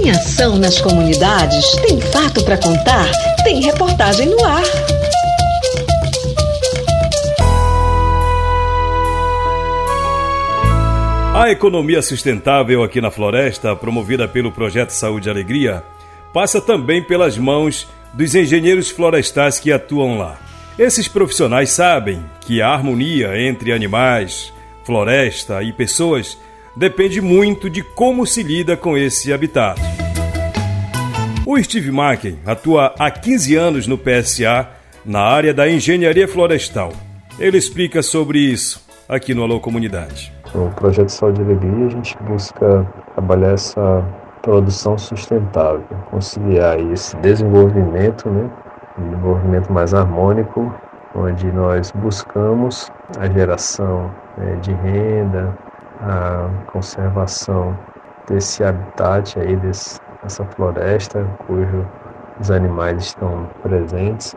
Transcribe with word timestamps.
Tem 0.00 0.12
ação 0.12 0.56
nas 0.56 0.80
comunidades? 0.80 1.72
Tem 1.86 2.00
fato 2.00 2.42
para 2.42 2.56
contar? 2.56 3.10
Tem 3.44 3.60
reportagem 3.60 4.30
no 4.30 4.42
ar. 4.42 4.62
A 11.34 11.50
economia 11.50 12.00
sustentável 12.00 12.82
aqui 12.82 12.98
na 12.98 13.10
floresta, 13.10 13.76
promovida 13.76 14.26
pelo 14.26 14.50
Projeto 14.50 14.90
Saúde 14.90 15.28
e 15.28 15.30
Alegria, 15.30 15.84
passa 16.32 16.62
também 16.62 17.02
pelas 17.02 17.36
mãos 17.36 17.86
dos 18.14 18.34
engenheiros 18.34 18.88
florestais 18.88 19.60
que 19.60 19.70
atuam 19.70 20.16
lá. 20.16 20.38
Esses 20.78 21.08
profissionais 21.08 21.72
sabem 21.72 22.24
que 22.40 22.62
a 22.62 22.70
harmonia 22.70 23.38
entre 23.38 23.70
animais, 23.70 24.50
floresta 24.82 25.62
e 25.62 25.74
pessoas 25.74 26.38
depende 26.74 27.20
muito 27.20 27.68
de 27.68 27.82
como 27.82 28.26
se 28.26 28.42
lida 28.42 28.78
com 28.78 28.96
esse 28.96 29.30
habitat. 29.30 29.89
O 31.46 31.60
Steve 31.62 31.90
Macken 31.90 32.38
atua 32.44 32.94
há 32.98 33.10
15 33.10 33.56
anos 33.56 33.86
no 33.86 33.96
PSA 33.96 34.68
na 35.04 35.20
área 35.20 35.54
da 35.54 35.68
engenharia 35.68 36.28
florestal. 36.28 36.92
Ele 37.38 37.56
explica 37.56 38.02
sobre 38.02 38.38
isso 38.38 38.86
aqui 39.08 39.34
no 39.34 39.42
Alô 39.42 39.58
Comunidade. 39.58 40.32
No 40.54 40.70
projeto 40.70 41.08
Saúde 41.08 41.40
e 41.40 41.44
Alegria, 41.44 41.86
a 41.86 41.88
gente 41.88 42.16
busca 42.22 42.86
trabalhar 43.14 43.52
essa 43.52 44.04
produção 44.42 44.98
sustentável, 44.98 45.86
conciliar 46.10 46.78
esse 46.92 47.16
desenvolvimento, 47.16 48.28
né, 48.28 48.50
desenvolvimento 48.98 49.72
mais 49.72 49.94
harmônico, 49.94 50.72
onde 51.14 51.50
nós 51.52 51.90
buscamos 51.92 52.90
a 53.18 53.28
geração 53.30 54.10
né, 54.36 54.56
de 54.56 54.72
renda, 54.72 55.56
a 56.02 56.48
conservação 56.70 57.76
desse 58.28 58.62
habitat 58.62 59.38
aí, 59.38 59.56
desse, 59.56 59.99
dessa 60.22 60.44
floresta, 60.44 61.26
cujo 61.46 61.84
os 62.40 62.50
animais 62.50 63.04
estão 63.04 63.46
presentes. 63.62 64.36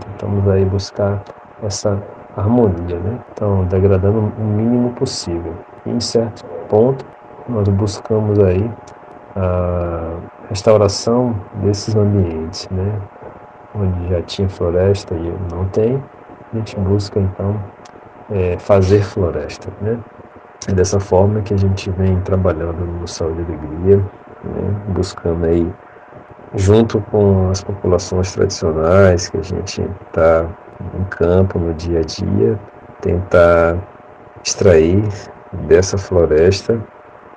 Tentamos 0.00 0.48
aí 0.48 0.64
buscar 0.64 1.22
essa 1.62 2.00
harmonia, 2.36 2.98
né? 2.98 3.18
Então, 3.32 3.64
degradando 3.64 4.18
o 4.18 4.44
mínimo 4.44 4.92
possível. 4.92 5.54
E, 5.86 5.90
em 5.90 6.00
certo 6.00 6.44
ponto, 6.68 7.04
nós 7.48 7.68
buscamos 7.68 8.38
aí 8.38 8.70
a 9.36 10.16
restauração 10.48 11.34
desses 11.62 11.94
ambientes, 11.96 12.68
né? 12.70 13.00
Onde 13.74 14.08
já 14.08 14.22
tinha 14.22 14.48
floresta 14.48 15.14
e 15.14 15.34
não 15.52 15.64
tem, 15.66 16.02
a 16.52 16.56
gente 16.56 16.78
busca 16.80 17.18
então 17.18 17.56
é, 18.30 18.58
fazer 18.58 19.02
floresta, 19.02 19.70
né? 19.80 19.98
É 20.68 20.72
dessa 20.72 21.00
forma 21.00 21.40
que 21.42 21.54
a 21.54 21.56
gente 21.56 21.90
vem 21.90 22.20
trabalhando 22.20 22.84
no 22.84 23.08
Saúde 23.08 23.40
e 23.40 23.44
Alegria, 23.44 24.00
né? 24.44 24.74
buscando 24.88 25.46
aí, 25.46 25.72
junto 26.54 27.00
com 27.10 27.50
as 27.50 27.62
populações 27.62 28.32
tradicionais 28.32 29.28
que 29.28 29.38
a 29.38 29.42
gente 29.42 29.82
está 30.06 30.46
em 30.98 31.04
campo 31.04 31.58
no 31.58 31.74
dia 31.74 32.00
a 32.00 32.02
dia, 32.02 32.58
tentar 33.00 33.76
extrair 34.44 35.02
dessa 35.66 35.96
floresta 35.96 36.80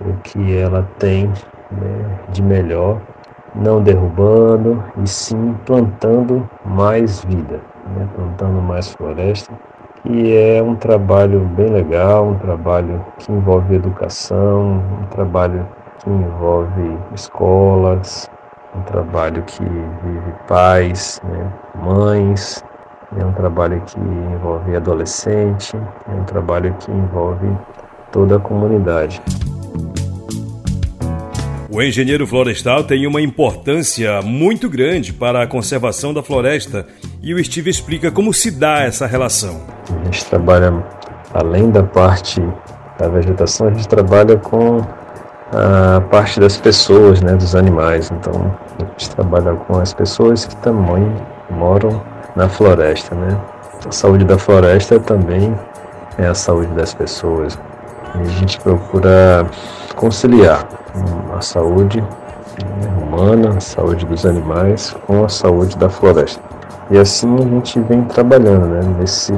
o 0.02 0.14
que 0.24 0.58
ela 0.58 0.88
tem 1.00 1.28
né, 1.72 2.20
de 2.30 2.42
melhor, 2.42 3.00
não 3.54 3.82
derrubando 3.82 4.84
e 5.02 5.08
sim 5.08 5.56
plantando 5.66 6.48
mais 6.66 7.24
vida, 7.24 7.62
né, 7.96 8.08
plantando 8.16 8.62
mais 8.62 8.92
floresta. 8.94 9.54
E 10.04 10.36
é 10.36 10.62
um 10.62 10.76
trabalho 10.76 11.40
bem 11.40 11.68
legal, 11.68 12.28
um 12.28 12.36
trabalho 12.36 13.04
que 13.18 13.32
envolve 13.32 13.76
educação, 13.76 14.84
um 15.02 15.06
trabalho 15.08 15.66
que 16.06 16.10
envolve 16.12 16.98
escolas, 17.16 18.30
um 18.76 18.82
trabalho 18.84 19.42
que 19.44 19.64
vive 19.64 20.34
pais, 20.48 21.20
né, 21.24 21.52
mães, 21.84 22.64
é 23.20 23.26
um 23.26 23.34
trabalho 23.34 23.82
que 23.82 24.00
envolve 24.00 24.76
adolescente, 24.76 25.76
é 25.76 26.12
um 26.12 26.24
trabalho 26.24 26.76
que 26.80 26.92
envolve 26.92 27.48
toda 28.12 28.38
a 28.38 28.40
comunidade. 28.40 29.20
O 31.72 31.82
engenheiro 31.82 32.26
florestal 32.26 32.84
tem 32.84 33.06
uma 33.08 33.22
importância 33.22 34.22
muito 34.22 34.70
grande 34.70 35.12
para 35.12 35.42
a 35.42 35.48
conservação 35.48 36.14
da 36.14 36.22
floresta 36.22 36.86
e 37.22 37.34
o 37.34 37.44
Steve 37.44 37.70
explica 37.70 38.12
como 38.12 38.32
se 38.34 38.52
dá 38.52 38.84
essa 38.84 39.08
relação. 39.08 39.62
A 39.90 40.06
gente 40.06 40.24
trabalha, 40.26 40.72
além 41.34 41.72
da 41.72 41.84
parte 41.84 42.42
da 42.98 43.10
vegetação, 43.10 43.68
a 43.68 43.72
gente 43.72 43.88
trabalha 43.88 44.38
com 44.38 44.82
a 45.56 46.02
parte 46.02 46.40
das 46.40 46.58
pessoas, 46.58 47.22
né, 47.22 47.34
dos 47.34 47.56
animais. 47.56 48.12
Então, 48.12 48.54
a 48.78 48.86
gente 48.86 49.10
trabalha 49.12 49.54
com 49.54 49.80
as 49.80 49.94
pessoas 49.94 50.46
que 50.46 50.56
também 50.58 51.10
moram 51.50 52.02
na 52.36 52.50
floresta, 52.50 53.16
né? 53.16 53.38
A 53.88 53.92
saúde 53.92 54.26
da 54.26 54.38
floresta 54.38 55.00
também 55.00 55.58
é 56.18 56.28
a 56.28 56.34
saúde 56.34 56.72
das 56.74 56.94
pessoas. 56.94 57.58
E 58.16 58.22
a 58.22 58.26
gente 58.26 58.60
procura 58.60 59.46
conciliar 59.96 60.68
a 61.34 61.42
saúde 61.42 62.04
humana, 63.02 63.56
a 63.58 63.60
saúde 63.60 64.06
dos 64.06 64.26
animais 64.26 64.96
com 65.06 65.24
a 65.24 65.30
saúde 65.30 65.78
da 65.78 65.90
floresta. 65.90 66.42
E 66.92 66.98
assim 66.98 67.34
a 67.36 67.42
gente 67.42 67.80
vem 67.82 68.04
trabalhando 68.04 68.68
né, 68.68 68.82
nesse 69.00 69.34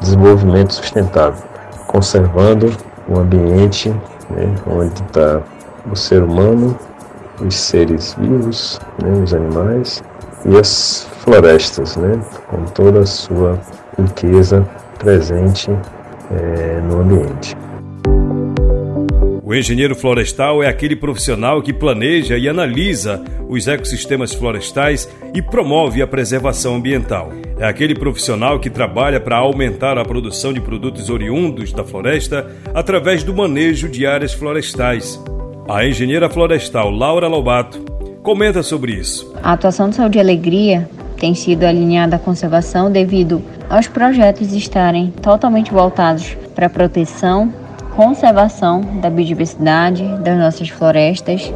desenvolvimento 0.00 0.74
sustentável, 0.74 1.42
conservando 1.86 2.72
o 3.08 3.18
ambiente 3.18 3.90
né, 4.30 4.54
onde 4.66 5.02
está 5.02 5.40
o 5.90 5.96
ser 5.96 6.22
humano, 6.22 6.78
os 7.40 7.54
seres 7.54 8.14
vivos, 8.18 8.80
né, 9.02 9.10
os 9.22 9.34
animais 9.34 10.02
e 10.44 10.56
as 10.56 11.08
florestas, 11.20 11.96
né, 11.96 12.20
com 12.48 12.64
toda 12.66 13.00
a 13.00 13.06
sua 13.06 13.58
riqueza 13.98 14.68
presente 14.98 15.70
é, 16.30 16.80
no 16.80 17.00
ambiente. 17.00 17.56
O 19.44 19.54
engenheiro 19.54 19.94
florestal 19.94 20.62
é 20.62 20.68
aquele 20.68 20.96
profissional 20.96 21.60
que 21.60 21.74
planeja 21.74 22.38
e 22.38 22.48
analisa 22.48 23.22
os 23.48 23.68
ecossistemas 23.68 24.32
florestais 24.32 25.06
e 25.34 25.42
promove 25.42 26.00
a 26.00 26.06
preservação 26.06 26.76
ambiental. 26.76 27.30
É 27.58 27.66
aquele 27.66 27.94
profissional 27.94 28.58
que 28.58 28.70
trabalha 28.70 29.20
para 29.20 29.36
aumentar 29.36 29.98
a 29.98 30.04
produção 30.04 30.54
de 30.54 30.60
produtos 30.60 31.10
oriundos 31.10 31.70
da 31.70 31.84
floresta 31.84 32.50
através 32.74 33.22
do 33.22 33.34
manejo 33.34 33.90
de 33.90 34.06
áreas 34.06 34.32
florestais. 34.32 35.22
A 35.68 35.86
engenheira 35.86 36.28
florestal 36.28 36.90
Laura 36.90 37.28
Lobato 37.28 37.80
comenta 38.22 38.62
sobre 38.62 38.92
isso. 38.92 39.32
A 39.42 39.52
atuação 39.52 39.88
de 39.88 39.96
saúde 39.96 40.18
e 40.18 40.20
alegria 40.20 40.88
tem 41.18 41.34
sido 41.34 41.64
alinhada 41.64 42.16
à 42.16 42.18
conservação 42.18 42.90
devido 42.90 43.40
aos 43.70 43.86
projetos 43.86 44.52
estarem 44.52 45.12
totalmente 45.22 45.72
voltados 45.72 46.36
para 46.54 46.66
a 46.66 46.70
proteção 46.70 47.52
conservação 47.94 48.80
da 49.00 49.10
biodiversidade 49.10 50.02
das 50.22 50.38
nossas 50.38 50.68
florestas. 50.68 51.52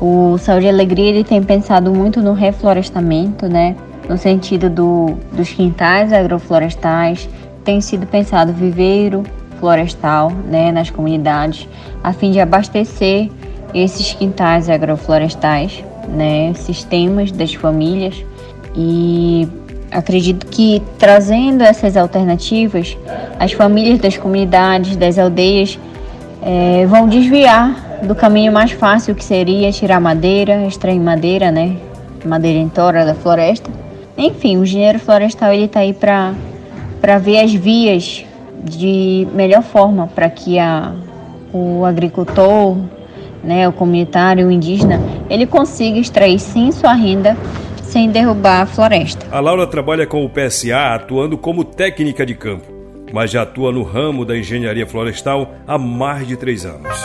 O 0.00 0.38
Saúde 0.38 0.66
e 0.66 0.68
Alegria 0.68 1.10
ele 1.10 1.24
tem 1.24 1.42
pensado 1.42 1.92
muito 1.92 2.20
no 2.20 2.32
reflorestamento, 2.32 3.46
né? 3.48 3.76
no 4.08 4.16
sentido 4.16 4.70
do, 4.70 5.16
dos 5.32 5.50
quintais 5.50 6.12
agroflorestais. 6.12 7.28
Tem 7.64 7.80
sido 7.80 8.06
pensado 8.06 8.52
viveiro 8.52 9.22
florestal 9.62 10.32
né? 10.50 10.72
nas 10.72 10.90
comunidades, 10.90 11.68
a 12.02 12.12
fim 12.12 12.32
de 12.32 12.40
abastecer 12.40 13.30
esses 13.72 14.12
quintais 14.12 14.68
agroflorestais, 14.68 15.84
né? 16.08 16.52
sistemas 16.54 17.30
das 17.30 17.54
famílias. 17.54 18.24
E 18.74 19.46
Acredito 19.92 20.46
que 20.46 20.82
trazendo 20.98 21.62
essas 21.62 21.98
alternativas, 21.98 22.96
as 23.38 23.52
famílias 23.52 23.98
das 23.98 24.16
comunidades, 24.16 24.96
das 24.96 25.18
aldeias, 25.18 25.78
é, 26.40 26.86
vão 26.86 27.06
desviar 27.06 28.00
do 28.02 28.14
caminho 28.14 28.50
mais 28.50 28.70
fácil 28.70 29.14
que 29.14 29.22
seria 29.22 29.70
tirar 29.70 30.00
madeira, 30.00 30.64
extrair 30.66 30.98
madeira, 30.98 31.50
né? 31.50 31.76
Madeira 32.24 32.58
em 32.58 32.70
tora 32.70 33.04
da 33.04 33.14
floresta. 33.14 33.70
Enfim, 34.16 34.56
o 34.56 34.62
engenheiro 34.62 34.98
florestal 34.98 35.52
ele 35.52 35.66
está 35.66 35.80
aí 35.80 35.92
para 35.92 36.32
para 36.98 37.18
ver 37.18 37.40
as 37.40 37.52
vias 37.52 38.24
de 38.62 39.26
melhor 39.34 39.62
forma 39.62 40.06
para 40.06 40.30
que 40.30 40.58
a, 40.58 40.92
o 41.52 41.84
agricultor, 41.84 42.76
né, 43.42 43.68
o 43.68 43.72
comunitário, 43.72 44.46
o 44.46 44.50
indígena, 44.50 45.00
ele 45.28 45.46
consiga 45.46 45.98
extrair 45.98 46.38
sim 46.38 46.70
sua 46.70 46.92
renda 46.92 47.36
sem 47.82 48.10
derrubar 48.10 48.62
a 48.62 48.66
floresta. 48.66 49.26
A 49.30 49.40
Laura 49.40 49.66
trabalha 49.66 50.06
com 50.06 50.24
o 50.24 50.30
PSA 50.30 50.94
atuando 50.94 51.36
como 51.36 51.64
técnica 51.64 52.24
de 52.24 52.34
campo, 52.34 52.66
mas 53.12 53.30
já 53.30 53.42
atua 53.42 53.70
no 53.70 53.82
ramo 53.82 54.24
da 54.24 54.36
engenharia 54.36 54.86
florestal 54.86 55.52
há 55.66 55.76
mais 55.76 56.26
de 56.26 56.36
três 56.36 56.64
anos. 56.64 56.96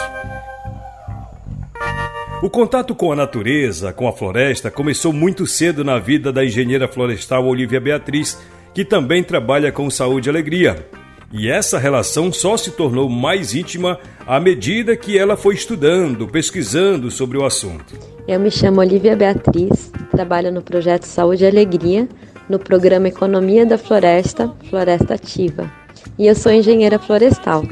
O 2.42 2.51
contato 2.51 2.94
com 2.94 3.12
a 3.12 3.15
natureza, 3.15 3.92
com 3.92 4.07
a 4.07 4.13
floresta, 4.13 4.69
começou 4.69 5.12
muito 5.12 5.48
cedo 5.48 5.83
na 5.83 5.98
vida 5.98 6.31
da 6.31 6.45
engenheira 6.45 6.88
florestal 6.88 7.45
Olivia 7.45 7.81
Beatriz, 7.81 8.39
que 8.75 8.86
também 8.86 9.24
trabalha 9.24 9.71
com 9.71 9.89
saúde 9.89 10.30
e 10.30 10.31
alegria. 10.31 10.86
E 11.31 11.50
essa 11.50 11.77
relação 11.77 12.31
só 12.31 12.56
se 12.56 12.71
tornou 12.71 13.09
mais 13.09 13.53
íntima 13.53 14.00
à 14.25 14.39
medida 14.39 14.95
que 14.95 15.18
ela 15.18 15.35
foi 15.35 15.56
estudando, 15.56 16.27
pesquisando 16.27 17.12
sobre 17.12 17.38
o 17.38 17.45
assunto. 17.45 17.95
Eu 18.25 18.39
me 18.39 18.50
chamo 18.50 18.79
Olivia 18.79 19.15
Beatriz, 19.15 19.91
trabalho 20.09 20.51
no 20.51 20.62
projeto 20.62 21.03
Saúde 21.03 21.44
e 21.44 21.47
Alegria, 21.47 22.07
no 22.47 22.57
programa 22.57 23.09
Economia 23.09 23.65
da 23.65 23.77
Floresta, 23.77 24.53
Floresta 24.69 25.15
Ativa. 25.15 25.69
E 26.18 26.27
eu 26.27 26.35
sou 26.35 26.51
engenheira 26.51 26.97
florestal. 26.97 27.63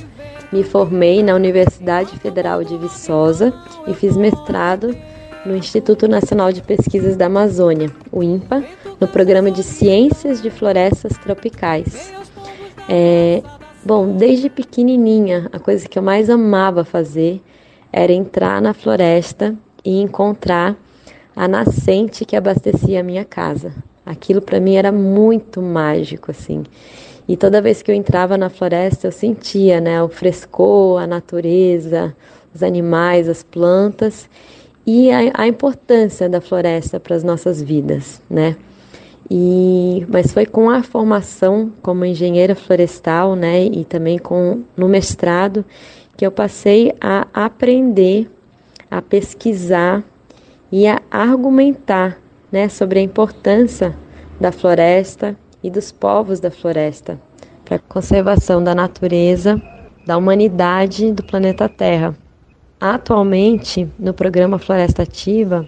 Me 0.51 0.63
formei 0.63 1.23
na 1.23 1.33
Universidade 1.33 2.17
Federal 2.19 2.63
de 2.63 2.77
Viçosa 2.77 3.53
e 3.87 3.93
fiz 3.93 4.17
mestrado 4.17 4.95
no 5.45 5.55
Instituto 5.55 6.07
Nacional 6.07 6.51
de 6.51 6.61
Pesquisas 6.61 7.15
da 7.15 7.27
Amazônia, 7.27 7.89
o 8.11 8.21
INPA, 8.21 8.63
no 8.99 9.07
programa 9.07 9.49
de 9.49 9.63
Ciências 9.63 10.41
de 10.41 10.49
Florestas 10.49 11.17
Tropicais. 11.17 12.24
É, 12.87 13.41
bom, 13.83 14.15
desde 14.15 14.49
pequenininha, 14.49 15.49
a 15.51 15.59
coisa 15.59 15.87
que 15.87 15.97
eu 15.97 16.03
mais 16.03 16.29
amava 16.29 16.83
fazer 16.85 17.41
era 17.91 18.11
entrar 18.11 18.61
na 18.61 18.73
floresta 18.73 19.55
e 19.83 19.99
encontrar 20.01 20.75
a 21.35 21.47
nascente 21.47 22.25
que 22.25 22.35
abastecia 22.35 22.99
a 22.99 23.03
minha 23.03 23.25
casa. 23.25 23.73
Aquilo 24.05 24.41
para 24.41 24.59
mim 24.59 24.75
era 24.75 24.91
muito 24.91 25.61
mágico, 25.61 26.29
assim. 26.29 26.63
E 27.27 27.35
toda 27.35 27.61
vez 27.61 27.81
que 27.81 27.89
eu 27.89 27.95
entrava 27.95 28.37
na 28.37 28.49
floresta, 28.49 29.07
eu 29.07 29.11
sentia, 29.11 29.81
né, 29.81 30.01
o 30.03 30.09
frescor, 30.09 31.01
a 31.01 31.07
natureza, 31.07 32.15
os 32.53 32.61
animais, 32.61 33.27
as 33.27 33.41
plantas 33.41 34.29
e 34.85 35.11
a, 35.11 35.31
a 35.33 35.47
importância 35.47 36.29
da 36.29 36.39
floresta 36.39 36.99
para 36.99 37.15
as 37.15 37.23
nossas 37.23 37.61
vidas, 37.61 38.21
né? 38.29 38.55
E, 39.29 40.05
mas 40.07 40.31
foi 40.31 40.45
com 40.45 40.69
a 40.69 40.83
formação 40.83 41.71
como 41.81 42.05
engenheira 42.05 42.55
florestal, 42.55 43.35
né, 43.35 43.65
e 43.65 43.83
também 43.83 44.17
com 44.17 44.63
no 44.77 44.87
mestrado 44.87 45.65
que 46.15 46.25
eu 46.25 46.31
passei 46.31 46.93
a 47.01 47.27
aprender, 47.33 48.29
a 48.89 49.01
pesquisar 49.01 50.03
e 50.71 50.87
a 50.87 51.01
argumentar, 51.11 52.19
né, 52.51 52.69
sobre 52.69 52.99
a 52.99 53.01
importância 53.01 53.97
da 54.39 54.51
floresta 54.51 55.35
e 55.63 55.69
dos 55.69 55.91
povos 55.91 56.39
da 56.39 56.51
floresta 56.51 57.19
para 57.65 57.77
a 57.77 57.79
conservação 57.79 58.63
da 58.63 58.75
natureza, 58.75 59.59
da 60.05 60.15
humanidade 60.15 61.11
do 61.11 61.23
planeta 61.23 61.67
Terra. 61.67 62.15
Atualmente, 62.79 63.89
no 63.97 64.13
programa 64.13 64.59
Floresta 64.59 65.01
Ativa, 65.01 65.67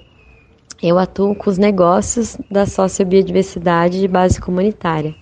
eu 0.82 0.98
atuo 0.98 1.36
com 1.36 1.50
os 1.50 1.58
negócios 1.58 2.38
da 2.50 2.66
sociobiodiversidade 2.66 4.00
de 4.00 4.08
base 4.08 4.40
comunitária. 4.40 5.16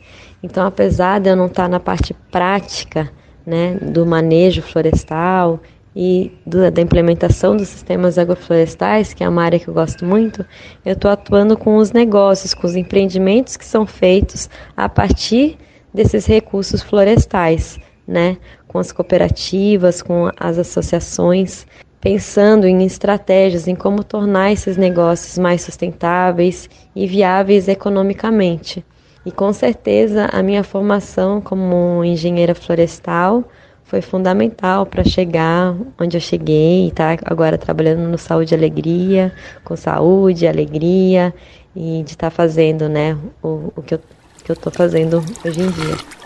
Então, 0.43 0.65
apesar 0.65 1.19
de 1.19 1.29
eu 1.29 1.35
não 1.35 1.47
estar 1.47 1.67
na 1.67 1.79
parte 1.79 2.13
prática 2.31 3.11
né, 3.45 3.75
do 3.75 4.05
manejo 4.05 4.61
florestal 4.61 5.59
e 5.95 6.31
do, 6.45 6.69
da 6.69 6.81
implementação 6.81 7.55
dos 7.55 7.69
sistemas 7.69 8.17
agroflorestais, 8.17 9.13
que 9.13 9.23
é 9.23 9.29
uma 9.29 9.43
área 9.43 9.59
que 9.59 9.67
eu 9.67 9.73
gosto 9.73 10.05
muito, 10.05 10.45
eu 10.85 10.93
estou 10.93 11.09
atuando 11.09 11.57
com 11.57 11.77
os 11.77 11.91
negócios, 11.91 12.53
com 12.53 12.67
os 12.67 12.75
empreendimentos 12.75 13.55
que 13.55 13.65
são 13.65 13.85
feitos 13.85 14.49
a 14.75 14.89
partir 14.89 15.57
desses 15.93 16.25
recursos 16.25 16.83
florestais, 16.83 17.79
né? 18.05 18.37
com 18.67 18.79
as 18.79 18.91
cooperativas, 18.91 20.01
com 20.01 20.29
as 20.37 20.59
associações, 20.59 21.65
pensando 22.05 22.67
em 22.67 22.85
estratégias 22.85 23.67
em 23.67 23.73
como 23.73 24.03
tornar 24.03 24.51
esses 24.51 24.77
negócios 24.77 25.39
mais 25.39 25.63
sustentáveis 25.63 26.69
e 26.95 27.07
viáveis 27.07 27.67
economicamente. 27.67 28.85
E 29.25 29.31
com 29.31 29.51
certeza 29.51 30.29
a 30.31 30.43
minha 30.43 30.63
formação 30.63 31.41
como 31.41 32.05
engenheira 32.05 32.53
florestal 32.53 33.43
foi 33.85 34.03
fundamental 34.03 34.85
para 34.85 35.03
chegar 35.03 35.75
onde 35.99 36.15
eu 36.15 36.21
cheguei 36.21 36.85
e 36.85 36.87
estar 36.89 37.17
tá 37.17 37.23
agora 37.25 37.57
trabalhando 37.57 38.07
no 38.07 38.19
Saúde 38.19 38.53
e 38.53 38.57
Alegria, 38.57 39.33
com 39.63 39.75
saúde, 39.75 40.47
alegria 40.47 41.33
e 41.75 42.03
de 42.03 42.11
estar 42.11 42.29
tá 42.29 42.31
fazendo 42.31 42.87
né, 42.87 43.17
o, 43.41 43.73
o 43.75 43.81
que 43.81 43.95
eu 43.95 43.99
estou 44.47 44.71
fazendo 44.71 45.25
hoje 45.43 45.59
em 45.59 45.71
dia. 45.71 46.24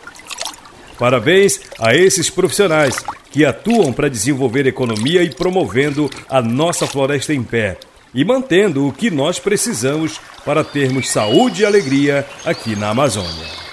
Parabéns 1.00 1.62
a 1.80 1.96
esses 1.96 2.30
profissionais 2.30 2.94
que 3.32 3.46
atuam 3.46 3.94
para 3.94 4.10
desenvolver 4.10 4.68
economia 4.68 5.24
e 5.24 5.34
promovendo 5.34 6.10
a 6.30 6.42
nossa 6.42 6.86
floresta 6.86 7.34
em 7.34 7.42
pé 7.42 7.78
e 8.14 8.26
mantendo 8.26 8.86
o 8.86 8.92
que 8.92 9.10
nós 9.10 9.40
precisamos 9.40 10.20
para 10.44 10.64
termos 10.64 11.10
saúde 11.10 11.62
e 11.62 11.66
alegria 11.66 12.28
aqui 12.44 12.76
na 12.76 12.90
Amazônia. 12.90 13.69